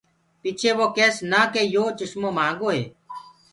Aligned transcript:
پڇي 0.41 0.71
وو 0.77 0.85
ڪيس 0.97 1.15
نآ 1.31 1.41
ڪي 1.53 1.61
يو 1.73 1.83
چسمو 1.97 2.29
مهآنگو 2.37 2.69
هي۔ 2.75 2.83